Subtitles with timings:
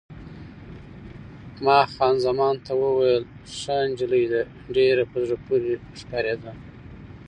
[1.65, 3.23] ما خان زمان ته وویل:
[3.57, 4.41] ښه نجلۍ ده،
[4.75, 6.51] ډېره په زړه پورې ښکارېده.